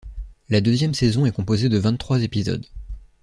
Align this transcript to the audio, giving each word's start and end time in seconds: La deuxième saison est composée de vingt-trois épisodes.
La 0.49 0.61
deuxième 0.61 0.95
saison 0.95 1.27
est 1.27 1.31
composée 1.31 1.69
de 1.69 1.77
vingt-trois 1.77 2.23
épisodes. 2.23 2.65